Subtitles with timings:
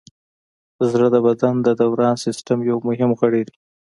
[0.91, 3.55] زړه د بدن د دوران سیستم یو مهم غړی دی.